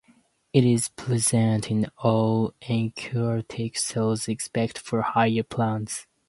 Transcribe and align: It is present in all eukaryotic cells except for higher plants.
It 0.51 0.65
is 0.65 0.89
present 0.89 1.69
in 1.69 1.85
all 1.99 2.55
eukaryotic 2.63 3.77
cells 3.77 4.27
except 4.27 4.79
for 4.79 5.03
higher 5.03 5.43
plants. 5.43 6.07